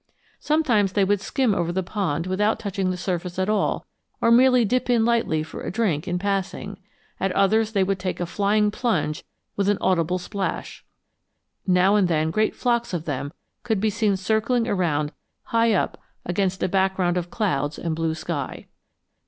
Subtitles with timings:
[0.39, 3.85] Sometimes they would skim over the pond without touching the surface at all,
[4.19, 6.79] or merely dip in lightly for a drink in passing;
[7.19, 9.23] at others they would take a flying plunge
[9.55, 10.83] with an audible splash.
[11.67, 15.11] Now and then great flocks of them could be seen circling around
[15.43, 18.65] high up against a background of clouds and blue sky.